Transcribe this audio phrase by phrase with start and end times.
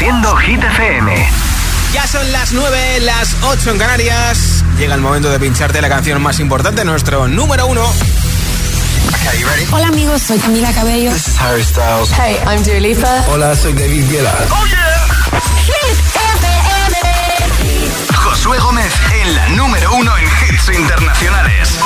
[0.00, 1.28] Reproduciendo Hit FM.
[1.92, 4.64] Ya son las 9, las 8 en Canarias.
[4.78, 7.84] Llega el momento de pincharte la canción más importante, nuestro número uno.
[9.70, 11.12] Hola amigos, soy Camila Cabello.
[11.12, 12.10] This is Harry Styles.
[12.12, 13.24] Hey, I'm Dua Lipa.
[13.28, 14.34] Hola, soy David Guetta.
[14.50, 14.86] ¡Oh, yeah!
[18.14, 21.78] Josué Gómez en la número uno en hits internacionales.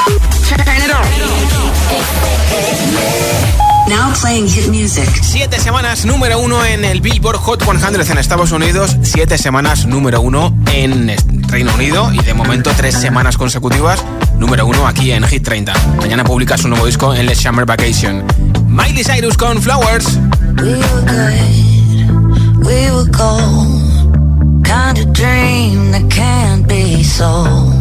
[3.88, 5.08] Now playing hit music.
[5.22, 10.22] Siete semanas número uno en el Billboard Hot 100 en Estados Unidos, siete semanas número
[10.22, 11.14] uno en
[11.48, 14.02] Reino Unido y de momento tres semanas consecutivas
[14.38, 15.74] número uno aquí en Hit 30.
[15.98, 18.24] Mañana publica su nuevo disco en The Summer Vacation.
[18.66, 20.18] Miley Cyrus con Flowers.
[20.62, 27.74] We were good, we were gold, kind of dream that can't be sold.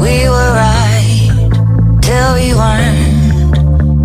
[0.00, 1.30] We were right
[2.00, 3.20] till we weren't.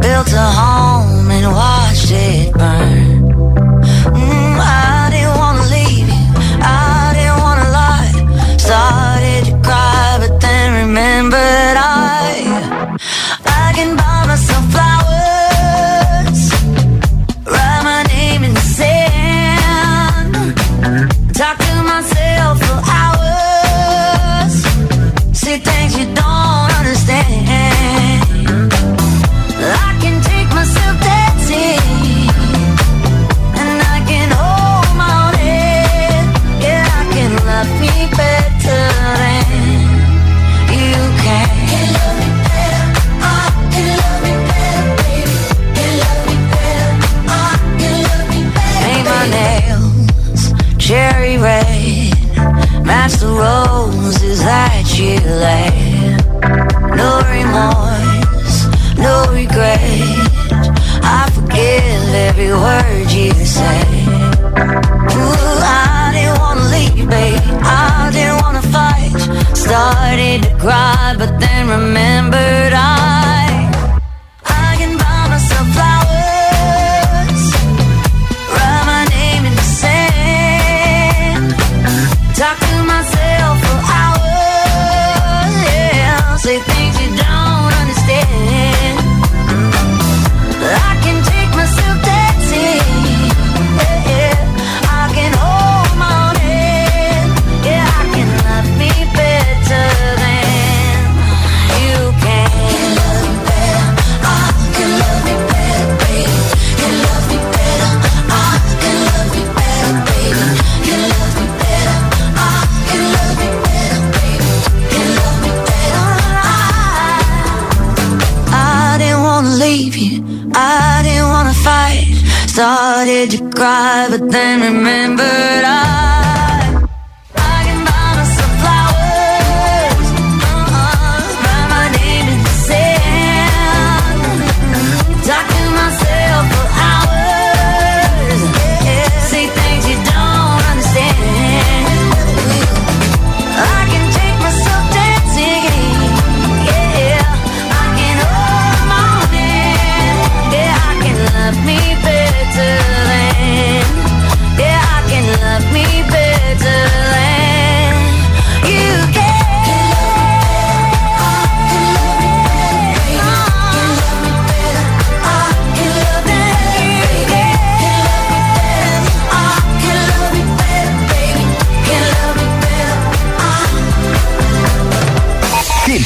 [0.02, 1.05] Built a home
[1.46, 3.05] and watched it burn.
[55.06, 56.96] That you laid.
[56.96, 60.15] No remorse, no regret.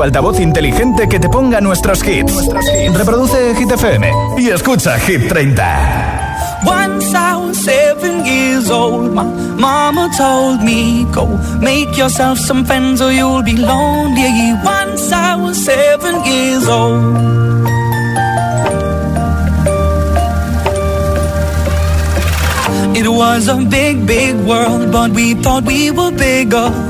[0.00, 2.48] Tu altavoz inteligente que te ponga nuestros hits.
[2.94, 6.62] Reproduce Hit FM y escucha Hit 30.
[6.64, 9.24] Once I was seven years old, my
[9.58, 11.26] mama told me, Go
[11.60, 14.54] make yourself some friends or you'll be lonely.
[14.64, 17.50] Once I was seven years old.
[22.96, 26.89] It was a big, big world, but we thought we were bigger.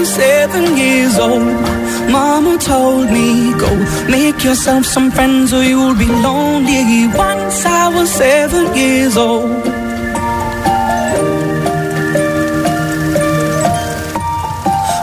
[0.00, 1.42] was seven years old,
[2.10, 3.70] mama told me, Go
[4.08, 7.06] make yourself some friends or you'll be lonely.
[7.14, 9.50] Once I was seven years old.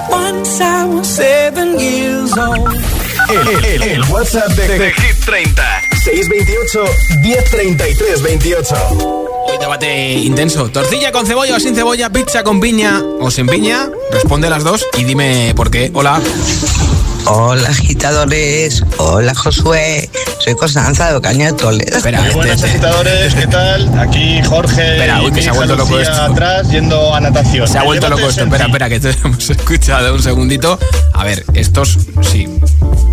[0.10, 2.70] Once I was seven years old.
[3.30, 5.63] El, el- el WhatsApp de, de Hit 30.
[6.04, 6.86] 628
[7.22, 8.75] 1033 28.
[9.50, 10.70] Hoy debate intenso.
[10.70, 12.10] ¿Tortilla con cebolla o sin cebolla?
[12.10, 13.89] ¿Pizza con piña o sin piña?
[14.11, 15.91] Responde las dos y dime por qué.
[15.93, 16.19] Hola.
[17.29, 20.09] Hola agitadores, hola Josué,
[20.39, 21.97] soy Constanza de Ocaña de Toledo.
[21.97, 23.99] Espera, Muy buenas este- agitadores, ¿qué tal?
[23.99, 26.13] Aquí Jorge Espera, uy, que se ha vuelto loco esto.
[26.21, 27.67] atrás yendo a natación.
[27.67, 28.41] se ha vuelto El loco esto.
[28.41, 30.79] es Espera, espera, que te hemos escuchado un segundito.
[31.13, 31.97] A ver, estos
[32.31, 32.47] sí.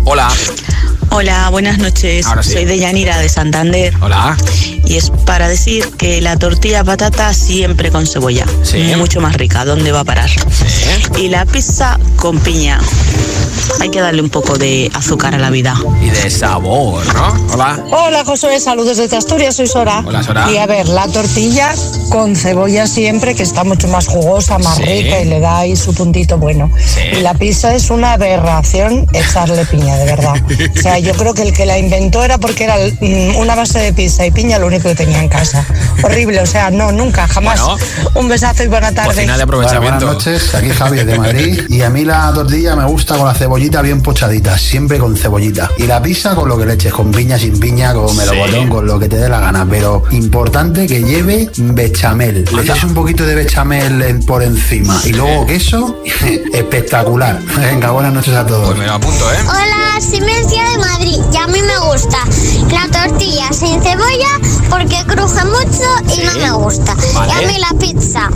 [0.05, 0.29] Hola.
[1.17, 2.25] Hola, buenas noches.
[2.25, 2.51] Ahora sí.
[2.51, 4.35] Soy de Yanira de Santander Hola.
[4.85, 8.45] y es para decir que la tortilla patata siempre con cebolla.
[8.63, 8.91] Sí.
[8.97, 9.63] Mucho más rica.
[9.63, 10.29] ¿Dónde va a parar?
[11.17, 12.79] Y la pizza con piña.
[13.81, 15.75] Hay que darle un poco de azúcar a la vida.
[16.01, 17.53] Y de sabor, ¿no?
[17.53, 17.79] Hola.
[17.91, 20.03] Hola Josué, saludos desde Asturias, soy Sora.
[20.05, 20.51] Hola, Sora.
[20.51, 21.73] Y a ver, la tortilla
[22.09, 24.83] con cebolla siempre, que está mucho más jugosa, más Sí.
[24.83, 26.69] rica y le da ahí su puntito bueno.
[26.77, 27.01] Sí.
[27.17, 30.35] Y la pizza es una aberración echarle piña, de verdad.
[30.77, 33.79] O sea, yo creo que el que la inventó era porque era mm, una base
[33.79, 35.65] de pizza y piña lo único que tenía en casa.
[36.03, 37.61] Horrible, o sea, no, nunca, jamás.
[37.61, 37.77] Bueno.
[38.15, 39.13] Un besazo y buena tarde.
[39.13, 40.05] Cocina de aprovechamiento.
[40.05, 41.61] buenas noches, aquí Javi de Madrid.
[41.69, 45.69] Y a mí la tortilla me gusta con la cebollita bien pochadita, siempre con cebollita.
[45.77, 48.87] Y la pizza con lo que le eches, con piña, sin piña, con melocotón, con
[48.87, 49.67] lo que te dé la gana.
[49.69, 52.45] Pero importante que lleve bechamel.
[52.55, 56.01] Le echas un poquito de bechamel por encima y luego queso,
[56.53, 57.41] espectacular.
[57.57, 58.67] Venga, buenas noches a todos.
[58.67, 59.37] Pues me lo apunto, ¿eh?
[59.41, 62.17] Hola, soy de Madrid y a mí me gusta
[62.71, 66.95] la tortilla sin cebolla porque cruje mucho y no me gusta.
[67.13, 67.33] Vale.
[67.33, 68.29] Y a mí la pizza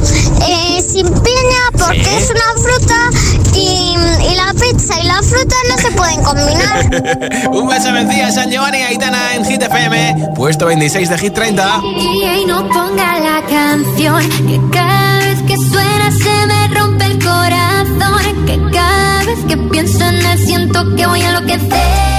[0.48, 2.16] eh, sin piña porque Sí.
[2.16, 2.96] es una fruta
[3.56, 3.96] y,
[4.32, 7.50] y la pizza y la fruta no se pueden combinar.
[7.52, 11.82] Un beso vencía San Giovanni Aitana en Hit FM, puesto 26 de Hit 30.
[11.84, 18.46] Y no ponga la canción que cada vez que suena se me rompe el corazón.
[18.46, 22.19] Que cada vez que pienso en él siento que voy a enloquecer.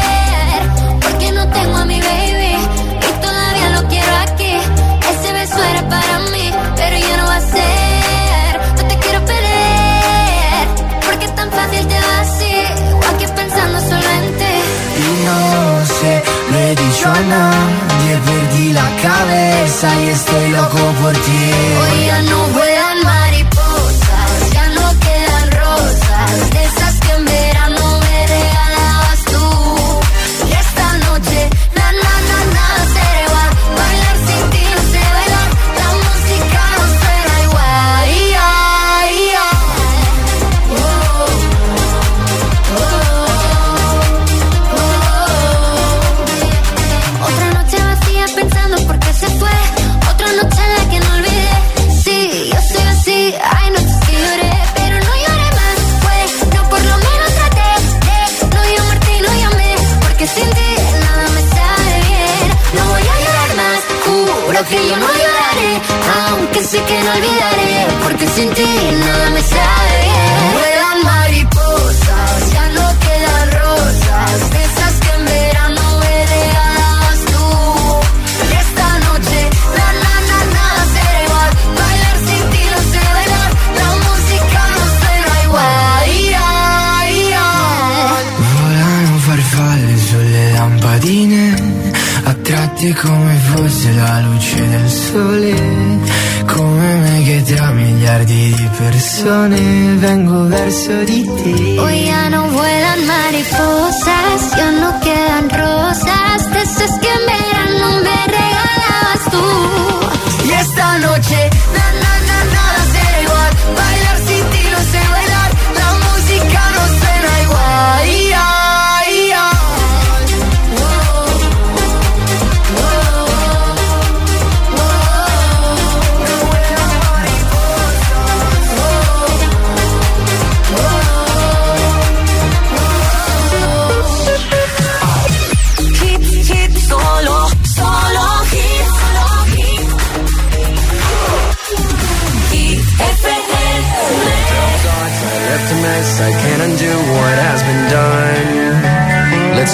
[17.00, 17.50] persona
[18.00, 21.50] Te perdí la cabeza y estoy loco por ti.
[21.80, 22.69] Hoy ya no voy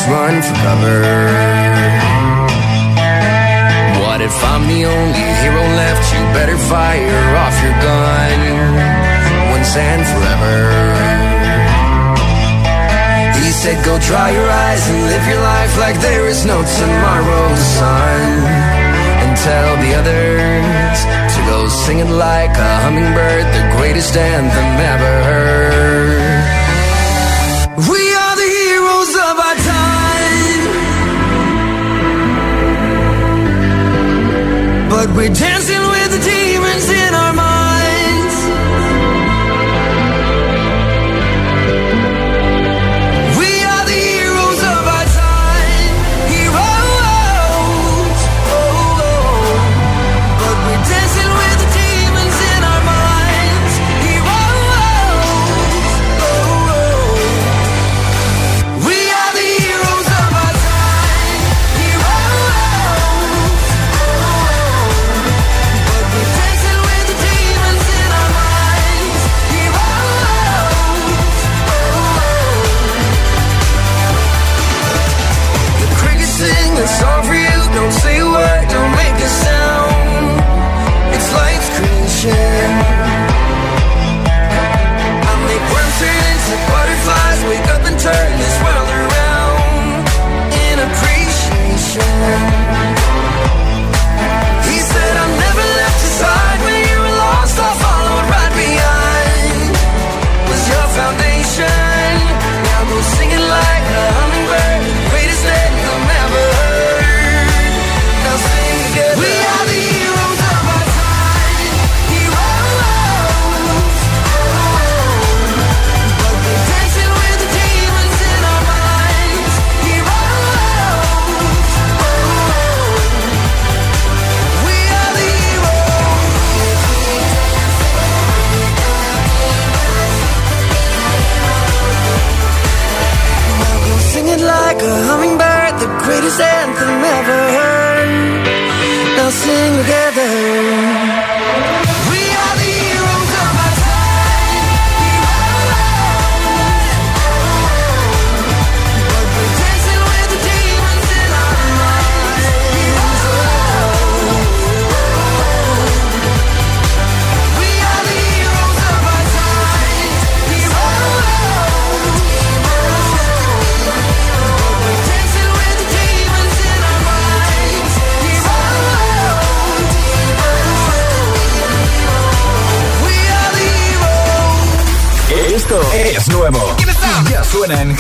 [0.09, 1.03] run for cover.
[4.03, 6.05] What if I'm the only hero left?
[6.15, 8.39] You better fire off your gun
[9.51, 10.57] once and forever.
[13.43, 17.55] He said, Go dry your eyes and live your life like there is no tomorrow,
[17.79, 18.23] sun.
[19.23, 20.99] And tell the others
[21.35, 26.16] to go singing like a hummingbird, the greatest anthem ever heard.
[35.17, 35.56] We did.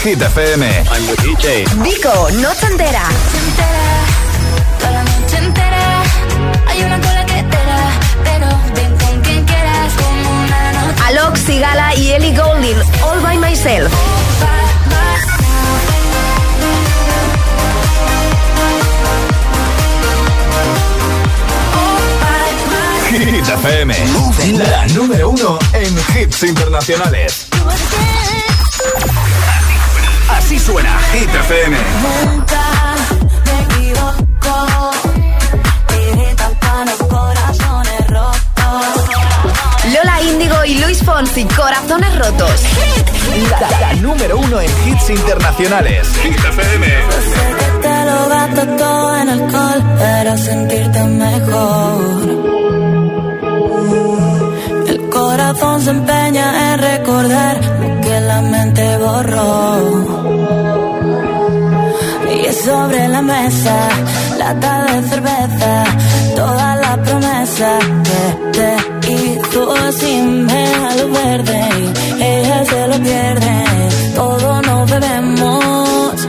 [0.06, 0.62] Hit FM.
[0.62, 1.66] I'm the DJ.
[1.82, 3.02] Vico, noche entera.
[4.78, 6.02] Toda la noche entera
[6.68, 7.90] hay una cola que te da,
[8.22, 11.02] pero ven con quien quieras como una noche.
[11.06, 13.92] Alok, Sigala y Ellie Goulding, All by Myself.
[23.10, 23.94] Hit FM.
[24.58, 27.15] La número uno en hits internacionales.
[40.86, 42.62] Luis Fonsi, Corazones Rotos.
[43.50, 46.06] La, la número uno en hits internacionales.
[46.22, 46.86] Hit FM.
[46.86, 52.04] Que te lo gasto todo en alcohol para sentirte mejor.
[54.86, 59.80] El corazón se empeña en recordar lo que la mente borró.
[62.32, 63.88] Y es sobre la mesa,
[64.38, 65.84] lata de cerveza,
[66.36, 68.95] toda la promesa que te
[69.56, 71.60] hizo sin a lo verde.
[72.18, 73.64] Y ella se lo pierde,
[74.14, 76.28] todo nos bebemos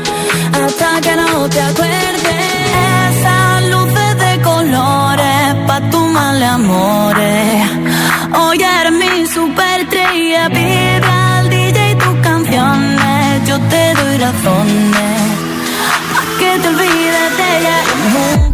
[0.53, 2.45] hasta que no te acuerdes.
[3.09, 7.69] Esas luces de colores pa' tu mal amores.
[8.39, 15.21] Hoy eres mi superestrella, pide al DJ tus canciones, yo te doy razones.
[16.11, 18.46] Pa' que te olvides de ella.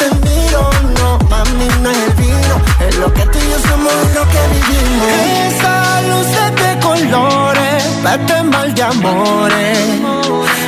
[0.00, 0.62] Te miro.
[0.98, 2.54] No, mami, no es el vino,
[2.86, 5.08] es lo que tú y yo somos, es lo que vivimos.
[5.46, 9.78] Esas luces de colores, vete mal de amores.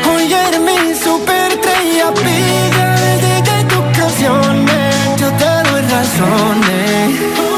[0.09, 2.87] Hoy eres mi superestrella, pide
[3.25, 4.95] DJ tus canciones.
[5.21, 7.52] Yo te doy razones.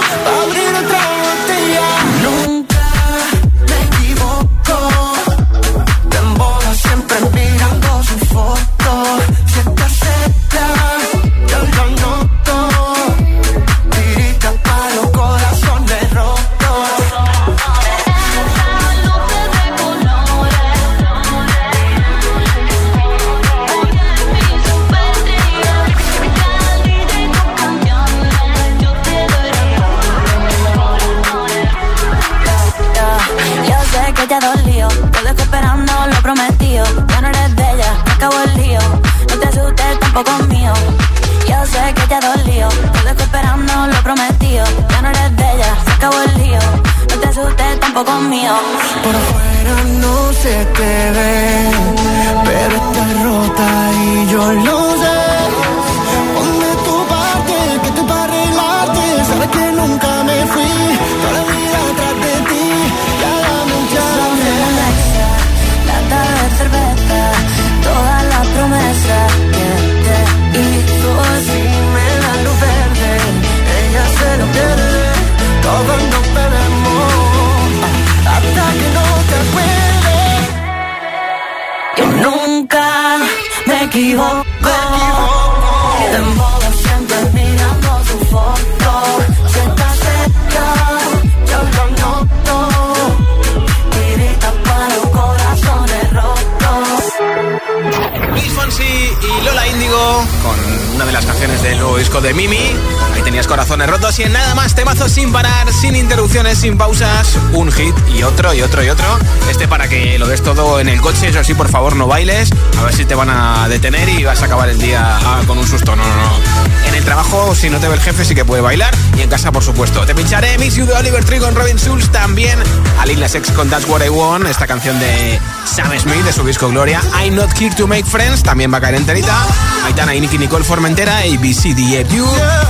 [111.85, 112.49] Favor no bailes.
[112.79, 115.59] A ver si te van a detener y vas a acabar el día ah, con
[115.59, 115.95] un susto.
[115.95, 116.89] No, no, no.
[116.89, 118.95] En el trabajo si no te ve el jefe, sí que puede bailar.
[119.19, 120.07] Y en casa, por supuesto.
[120.07, 122.11] Te pincharé Miss You de Oliver Tree con Robin Schulz.
[122.11, 122.59] También
[122.99, 124.47] a Lil Sex con That's What I Want.
[124.47, 127.03] Esta canción de Sam Smith de su disco Gloria.
[127.23, 128.43] I'm Not Here to Make Friends.
[128.43, 129.37] También va a caer enterita.
[129.85, 131.19] Aitana y Nicky Nicole Formentera.
[131.19, 132.27] ABC DFU.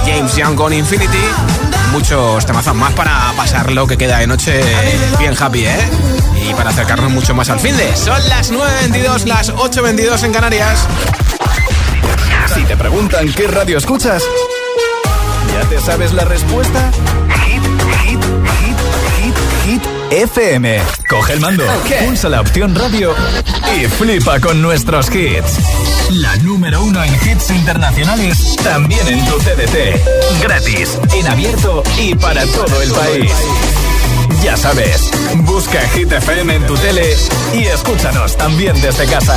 [0.06, 1.22] James Young con Infinity.
[1.92, 4.60] Muchos temazos más para pasar lo que queda de noche
[5.20, 5.78] bien happy, ¿eh?
[6.48, 7.96] Y para acercarnos mucho más al fin de.
[7.96, 10.86] Son las 9.22, las 8.22 en Canarias.
[12.54, 14.22] Si te preguntan qué radio escuchas,
[15.52, 16.90] ¿ya te sabes la respuesta?
[17.46, 17.62] Hit,
[18.02, 18.20] hit,
[18.60, 18.76] hit,
[19.18, 20.82] hit, hit, FM.
[21.08, 21.64] Coge el mando,
[22.04, 23.14] pulsa la opción radio
[23.76, 25.58] y flipa con nuestros hits.
[26.10, 30.42] La número uno en hits internacionales, también en tu TDT.
[30.42, 33.32] Gratis, en abierto y para todo el país.
[34.42, 35.10] Ya sabes,
[35.44, 37.16] busca Hit FM en tu tele
[37.54, 39.36] y escúchanos también desde casa.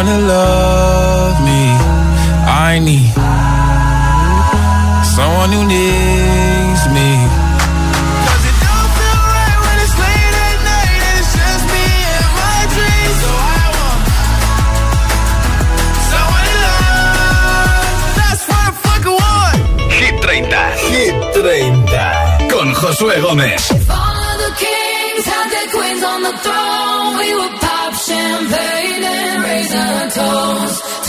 [0.00, 1.62] someone to love me.
[2.46, 3.12] I need
[5.14, 7.10] someone who needs me.
[8.24, 11.86] 'Cause it don't feel right when it's late at night and it's just me
[12.16, 13.18] and my dreams.
[13.24, 14.02] So I want
[16.10, 17.84] someone to love.
[18.18, 19.60] That's what I fucking want.
[20.00, 20.78] Hit 30.
[20.92, 21.70] Hit 30.
[22.50, 23.62] Con Josué Gómez.
[23.70, 27.79] If all of the kings had their queens on the throne, we would pop
[28.10, 30.99] champagne and raise a toast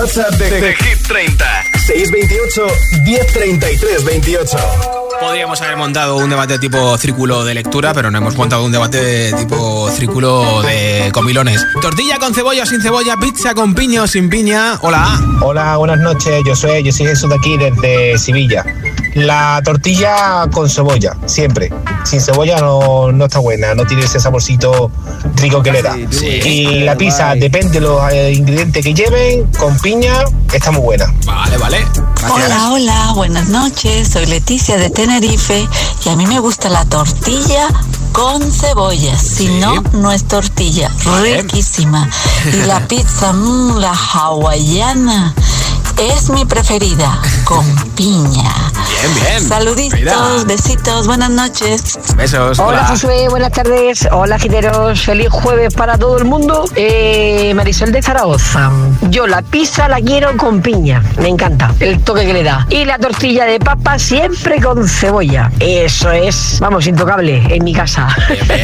[0.00, 1.44] WhatsApp de, de Hit 30.
[1.86, 2.66] 628
[3.04, 4.56] 1033 28.
[5.20, 9.34] Podríamos haber montado un debate tipo círculo de lectura, pero no hemos montado un debate
[9.34, 11.66] tipo círculo de comilones.
[11.82, 14.78] Tortilla con cebolla o sin cebolla, pizza con piña o sin piña.
[14.80, 15.20] Hola.
[15.42, 16.40] Hola, buenas noches.
[16.46, 18.64] Yo soy, yo soy Jesús de aquí desde Sevilla.
[19.14, 21.72] La tortilla con cebolla, siempre.
[22.04, 24.90] Sin cebolla no, no está buena, no tiene ese saborcito
[25.36, 25.96] rico que le da.
[25.96, 31.12] Y la pizza, depende de los eh, ingredientes que lleven, con piña, está muy buena.
[31.24, 31.86] Vale, vale.
[32.30, 34.08] Hola, hola, buenas noches.
[34.08, 35.66] Soy Leticia de Tenerife
[36.04, 37.68] y a mí me gusta la tortilla
[38.12, 39.18] con cebolla.
[39.18, 40.90] Si no, no es tortilla.
[41.22, 42.08] Riquísima.
[42.52, 45.34] Y la pizza, mm, la hawaiana,
[46.00, 48.50] es mi preferida, con piña.
[49.02, 49.48] Bien, bien.
[49.48, 50.16] Saluditos, Mira.
[50.46, 51.98] besitos, buenas noches.
[52.16, 52.58] Besos.
[52.58, 54.08] Hola, Josué, buenas tardes.
[54.10, 55.00] Hola, Gineros.
[55.02, 56.64] Feliz jueves para todo el mundo.
[56.74, 58.70] Eh, Marisol de Zaragoza.
[59.10, 61.02] Yo la pizza la quiero con piña.
[61.18, 62.66] Me encanta el toque que le da.
[62.70, 65.50] Y la tortilla de papa siempre con cebolla.
[65.60, 68.08] Eso es, vamos, intocable en mi casa.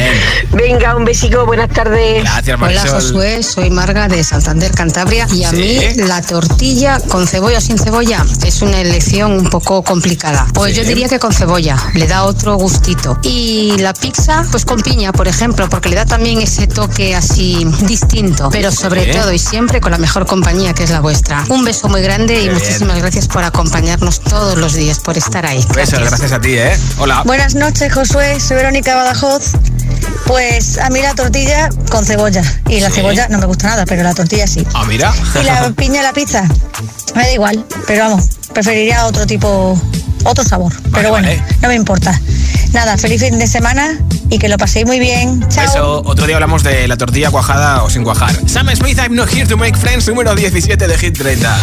[0.51, 2.23] Venga, un besico, buenas tardes.
[2.23, 5.55] Gracias, Hola Josué, soy Marga de Santander, Cantabria y a Sí.
[5.57, 10.47] mí la tortilla con con cebolla o sin cebolla es una elección un poco complicada.
[10.53, 10.81] Pues Sí.
[10.81, 13.19] yo diría que con cebolla, le da otro gustito.
[13.21, 17.67] Y la pizza, pues con piña, por ejemplo, porque le da también ese toque así
[17.81, 19.19] distinto, pero sobre Sí.
[19.19, 21.43] todo y siempre con la mejor compañía que es la vuestra.
[21.49, 22.53] Un beso muy grande y bien.
[22.53, 25.65] muchísimas gracias por acompañarnos todos los días, por estar ahí.
[25.75, 26.79] Besos, gracias a ti, ¿eh?
[26.97, 27.23] Hola.
[27.25, 28.39] Buenas noches, Josué.
[28.39, 29.51] Soy Verónica Badajoz.
[30.25, 32.41] Pues a mí la tortilla con cebolla.
[32.69, 32.95] Y la Sí.
[32.95, 34.65] cebolla no me gusta nada, pero la tortilla sí.
[34.73, 35.13] Ah, mira.
[35.39, 36.43] Y la piña y la pizza,
[37.15, 37.65] me da igual.
[37.87, 39.79] Pero vamos, preferiría otro tipo,
[40.25, 40.73] otro sabor.
[40.93, 41.41] pero bueno, vale.
[41.61, 42.19] no me importa.
[42.73, 43.97] Nada, feliz fin de semana
[44.29, 45.47] y que lo paséis muy bien.
[45.47, 45.63] Chao.
[45.65, 48.35] Eso, otro día hablamos de la tortilla cuajada o sin cuajar.
[48.47, 51.57] Sam Smith, I'm not here to make friends, número 17 de Hit 30.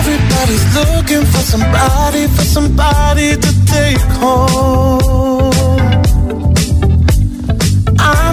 [0.00, 5.61] Everybody's looking for somebody, for somebody to take home.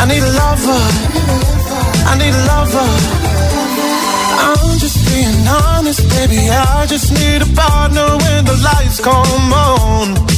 [0.00, 0.82] I need a lover.
[2.10, 2.88] I need a lover.
[4.46, 6.48] I'm just being honest, baby.
[6.48, 10.29] I just need a partner when the lights come on.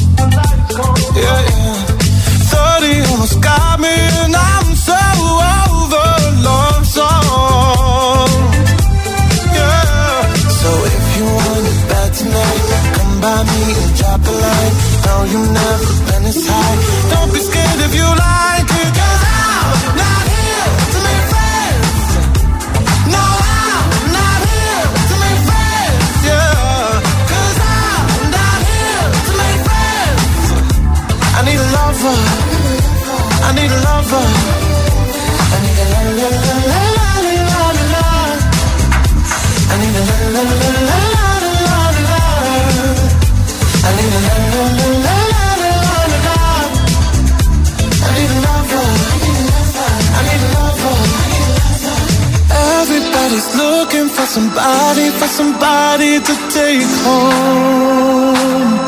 [54.33, 58.79] Somebody, for somebody to take home.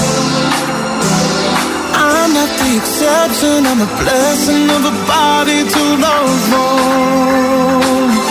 [1.93, 8.24] I'm not the exception, I'm a blessing of a body to love on.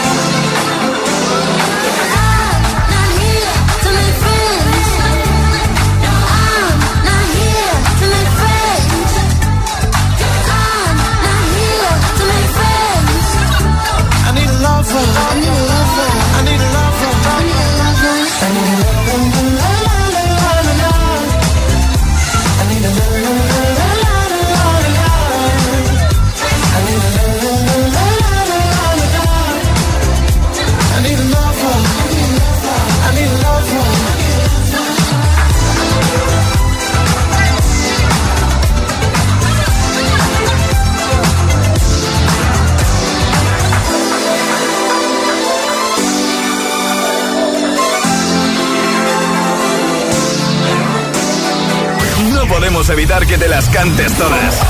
[52.75, 54.61] Podemos evitar que te las cantes todas.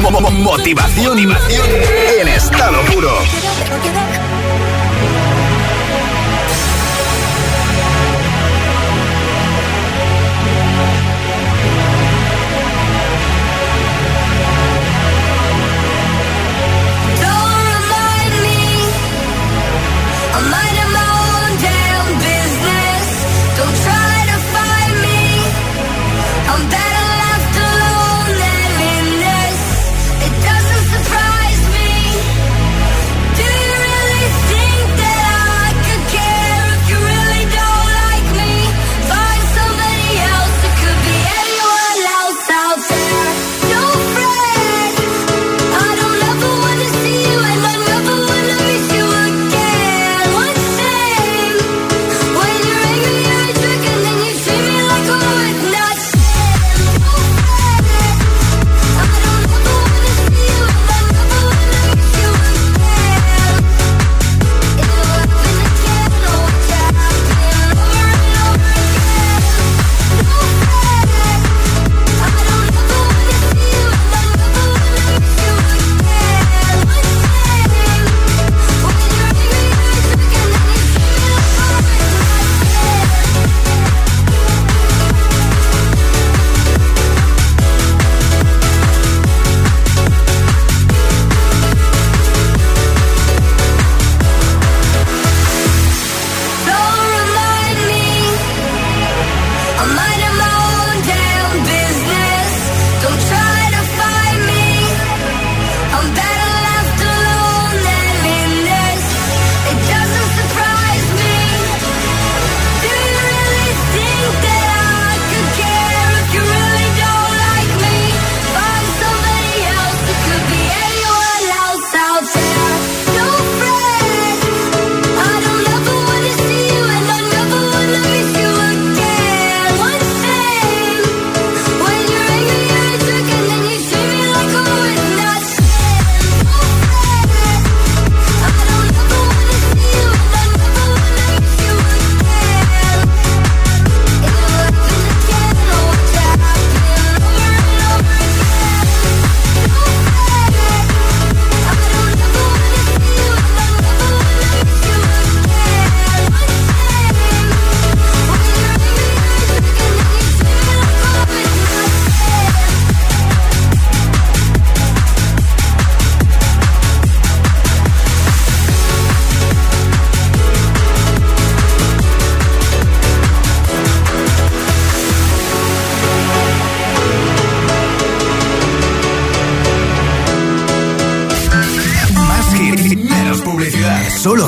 [0.00, 3.10] Mo- mo- Motivación en estado puro.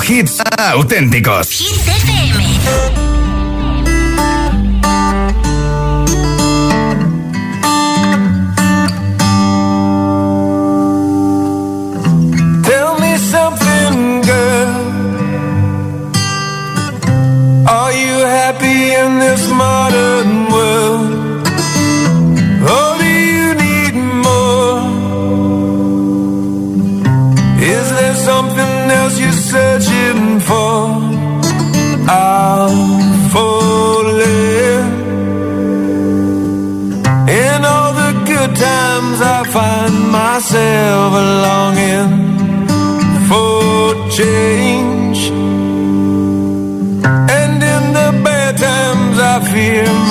[0.08, 0.40] hits
[0.74, 1.81] auténticos.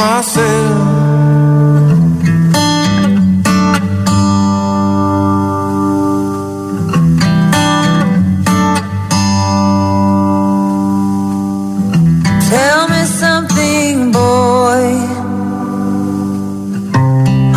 [0.02, 0.42] myself.
[12.50, 14.84] Tell me something, boy.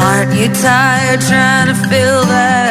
[0.05, 2.64] Aren't you tired trying to fill that?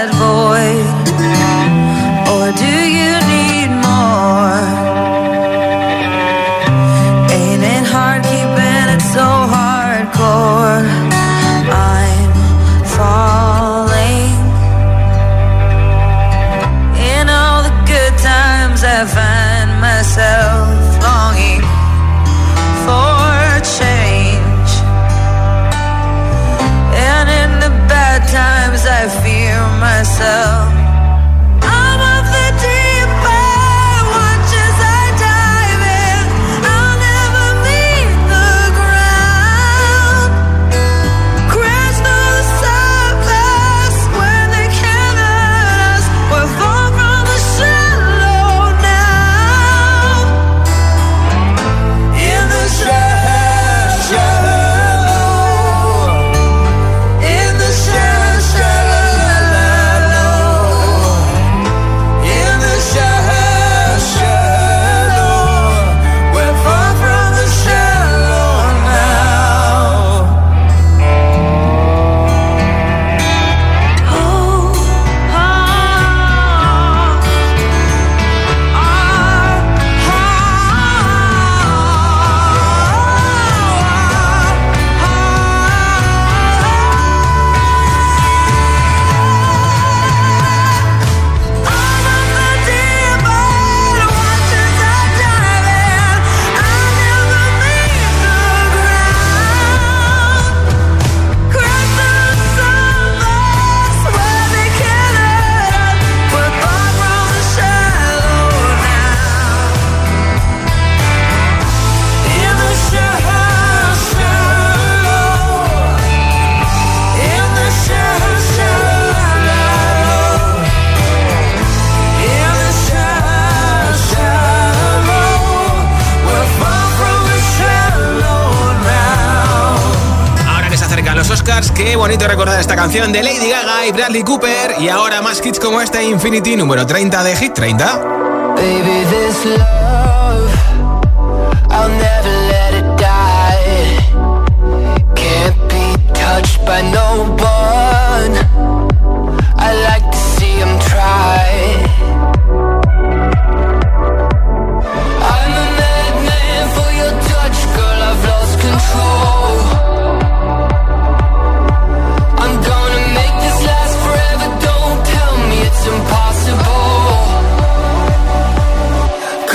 [132.73, 134.75] esta canción de Lady Gaga y Bradley Cooper.
[134.79, 138.01] Y ahora más hits como este Infinity número 30 de Hit 30.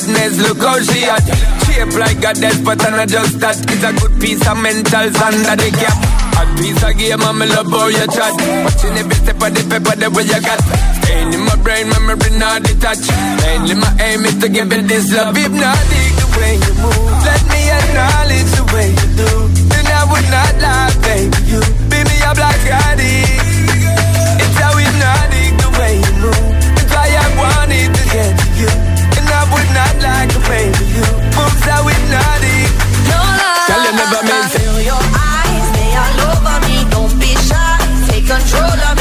[0.00, 1.24] badness, look how she at.
[1.64, 3.56] Shape like a death, but I just that.
[3.68, 5.96] It's a good piece of mental sand that they cap.
[6.40, 8.32] A piece of game, I'm love how you chat.
[8.64, 10.60] Watching every step of the paper, the way you got.
[11.04, 13.10] Staying in my brain, memory not detached.
[13.44, 15.36] Mainly my aim is to give it this love.
[15.36, 17.12] If not, the way you move.
[17.24, 19.30] Let me acknowledge the way you do.
[19.68, 21.38] Then I would not lie, baby.
[21.50, 21.60] You
[21.92, 22.64] be me up like
[30.02, 30.30] like
[36.92, 38.99] moves take control of me.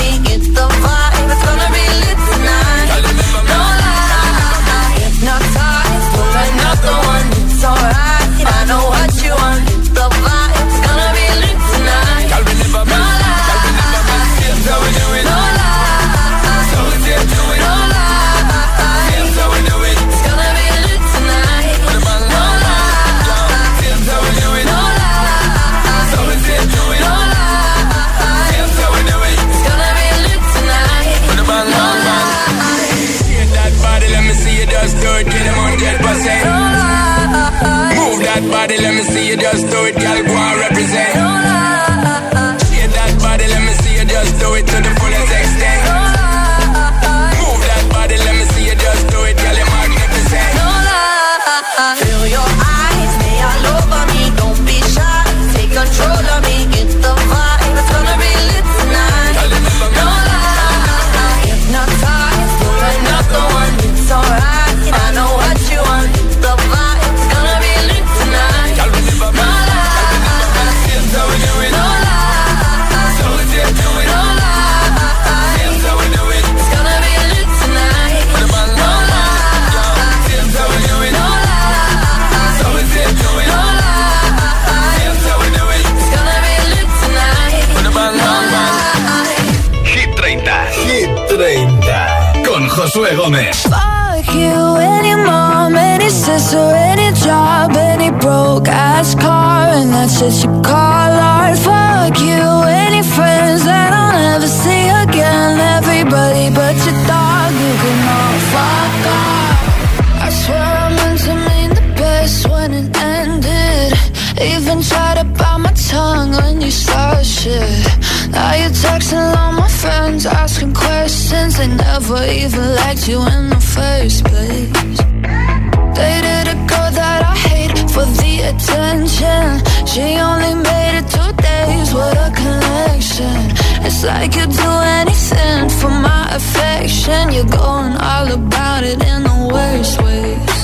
[134.09, 137.31] like you'd do anything for my affection.
[137.31, 140.57] You're going all about it in the worst ways.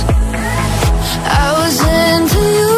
[1.43, 1.75] I was
[2.07, 2.74] into you.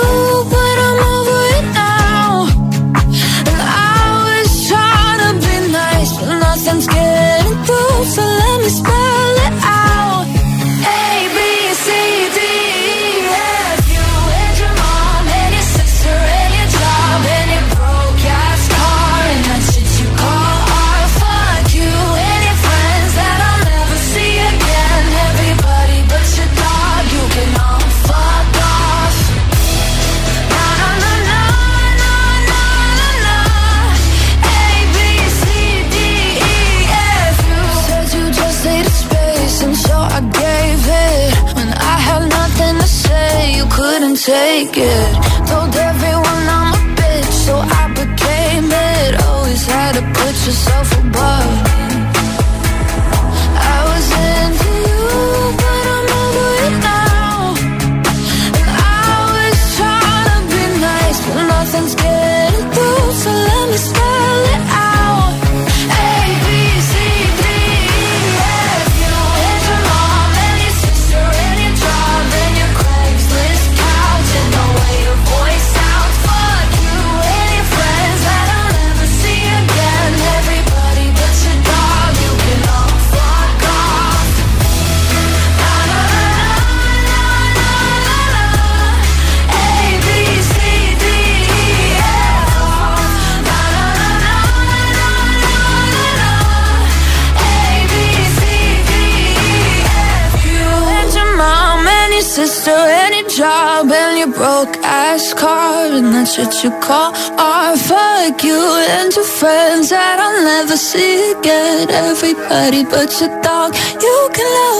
[104.27, 107.77] Your broke ass car and that's what you call art.
[107.79, 108.59] Fuck you
[108.89, 111.89] and your friends that I'll never see again.
[111.89, 114.77] Everybody but your dog, you can love.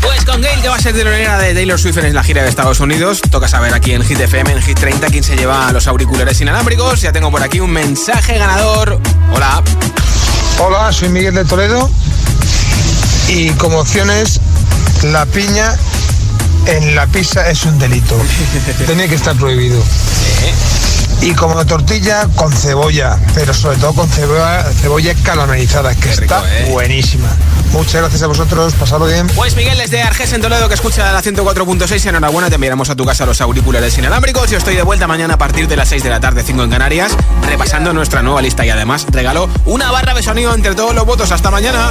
[0.00, 2.48] Pues con Gail, que va a ser telonera de Taylor Swift en la gira de
[2.48, 3.20] Estados Unidos.
[3.30, 7.00] Toca saber aquí en Hit FM, en Hit 30, quién se lleva los auriculares inalámbricos.
[7.00, 9.00] Ya tengo por aquí un mensaje ganador.
[9.32, 9.62] Hola.
[10.58, 11.90] Hola, soy Miguel de Toledo
[13.28, 14.40] y como opciones
[15.02, 15.76] la piña
[16.66, 18.16] en la pizza es un delito.
[18.86, 19.82] Tiene que estar prohibido.
[21.22, 27.28] Y como tortilla con cebolla, pero sobre todo con cebolla, cebolla caramelizada, que está buenísima.
[27.72, 29.26] Muchas gracias a vosotros, pasado bien.
[29.28, 32.06] Pues Miguel desde Arges en Toledo que escucha la 104.6.
[32.06, 34.50] Enhorabuena, te enviaremos a tu casa los auriculares inalámbricos.
[34.50, 36.70] Yo estoy de vuelta mañana a partir de las 6 de la tarde, 5 en
[36.70, 41.04] Canarias, repasando nuestra nueva lista y además regalo una barra de sonido entre todos los
[41.06, 41.32] votos.
[41.32, 41.90] Hasta mañana.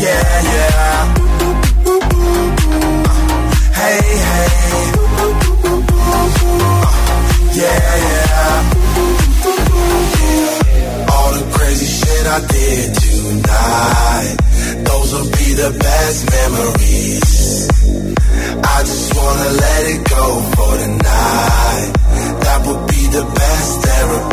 [0.00, 1.14] Yeah, yeah.
[3.80, 4.50] Hey, hey.
[7.60, 8.54] Yeah, yeah.
[11.12, 14.36] All the crazy shit I did tonight.
[14.88, 17.68] Those will be the best memories.
[18.64, 20.24] I just wanna let it go
[20.54, 21.92] for tonight.
[22.44, 24.29] That would be the best therapy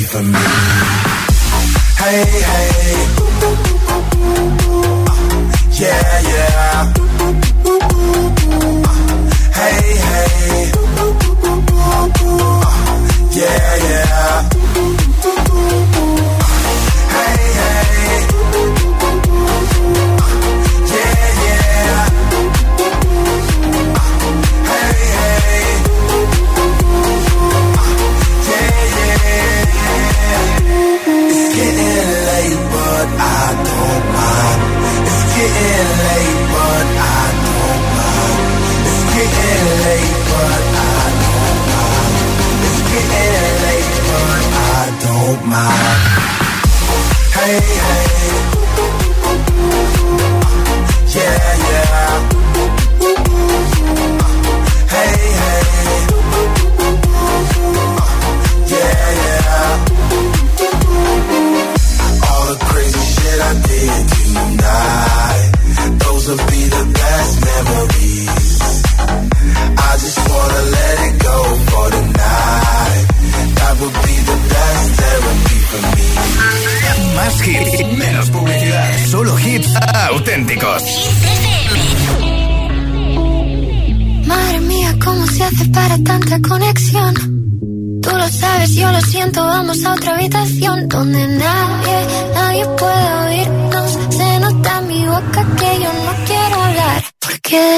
[0.00, 0.38] for me.
[1.98, 2.73] Hey, hey.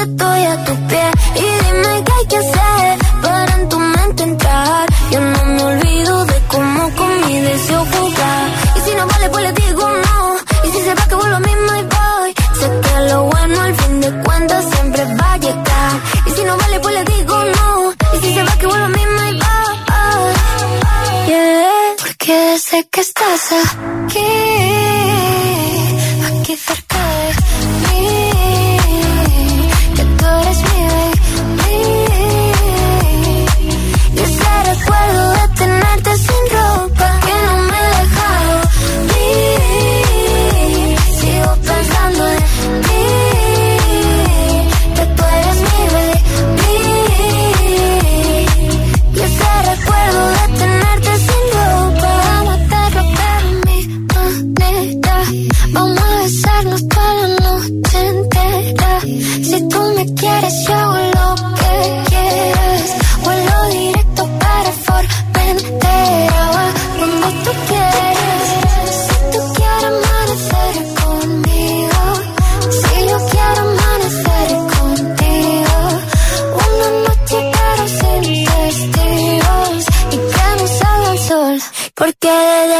[0.00, 0.79] ずっとやっと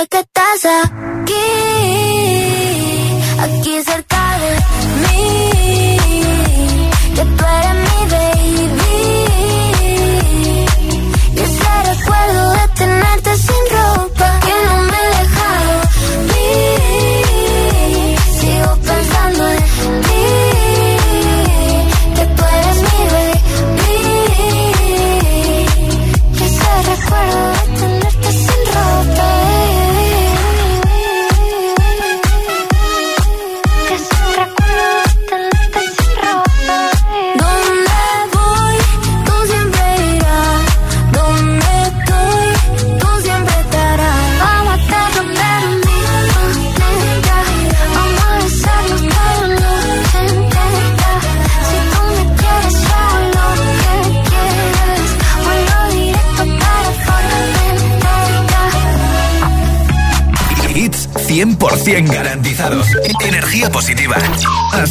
[0.07, 0.39] take a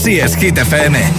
[0.10, 1.19] Así es, Hit FM.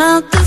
[0.00, 0.45] out the